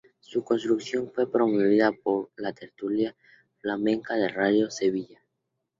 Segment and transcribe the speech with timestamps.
[0.19, 3.15] Su construcción fue promovida por la tertulia
[3.61, 5.21] flamenca de Radio Sevilla.